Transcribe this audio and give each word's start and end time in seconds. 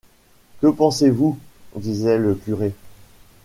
Que 0.59 0.65
pensez-vous? 0.65 1.37
disait 1.75 2.17
le 2.17 2.33
curé. 2.33 2.73